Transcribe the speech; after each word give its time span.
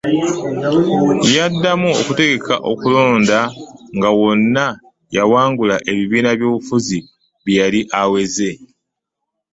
Yaddamu 1.35 1.89
okutegeka 1.99 2.55
okulonda 2.71 3.39
nga 3.95 4.09
wonna 4.19 4.65
y’awangula 5.15 5.75
ebibiina 5.91 6.29
by’obufuzi 6.37 6.99
bye 7.43 7.55
yali 7.59 7.81
aweze. 8.01 8.51